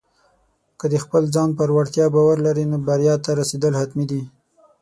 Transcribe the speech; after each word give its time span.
که 0.79 0.85
د 0.93 0.95
خپل 1.03 1.23
ځان 1.35 1.49
پر 1.59 1.69
وړتیا 1.75 2.05
باور 2.15 2.37
لرې، 2.45 2.65
نو 2.71 2.77
بریا 2.87 3.15
ته 3.25 3.31
رسېدل 3.39 3.73
حتمي 3.81 4.05
دي. 4.11 4.21